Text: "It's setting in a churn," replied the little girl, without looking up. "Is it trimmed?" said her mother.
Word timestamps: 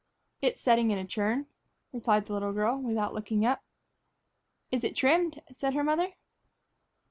"It's 0.41 0.59
setting 0.63 0.89
in 0.89 0.97
a 0.97 1.05
churn," 1.05 1.45
replied 1.91 2.25
the 2.25 2.33
little 2.33 2.53
girl, 2.53 2.75
without 2.81 3.13
looking 3.13 3.45
up. 3.45 3.61
"Is 4.71 4.83
it 4.83 4.95
trimmed?" 4.95 5.43
said 5.55 5.75
her 5.75 5.83
mother. 5.83 6.13